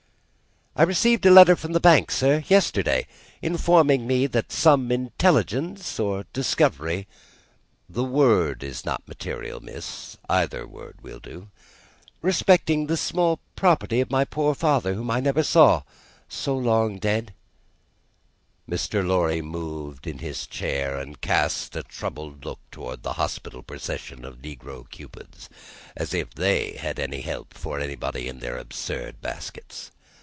[0.73, 3.05] "I received a letter from the Bank, sir, yesterday,
[3.41, 7.07] informing me that some intelligence or discovery"
[7.97, 11.49] "The word is not material, miss; either word will do.""
[12.21, 15.83] respecting the small property of my poor father, whom I never saw
[16.29, 17.33] so long dead"
[18.71, 19.05] Mr.
[19.05, 24.37] Lorry moved in his chair, and cast a troubled look towards the hospital procession of
[24.37, 25.49] negro cupids.
[25.97, 29.91] As if they had any help for anybody in their absurd baskets!